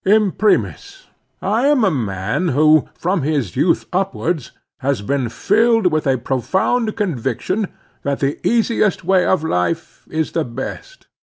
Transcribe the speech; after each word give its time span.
Imprimis: 0.03 1.05
I 1.43 1.67
am 1.67 1.83
a 1.83 1.91
man 1.91 2.47
who, 2.47 2.89
from 2.97 3.21
his 3.21 3.55
youth 3.55 3.85
upwards, 3.93 4.51
has 4.79 5.03
been 5.03 5.29
filled 5.29 5.91
with 5.91 6.07
a 6.07 6.17
profound 6.17 6.97
conviction 6.97 7.67
that 8.01 8.19
the 8.19 8.39
easiest 8.41 9.03
way 9.03 9.27
of 9.27 9.43
life 9.43 10.03
is 10.09 10.31
the 10.31 10.43
best. 10.43 11.05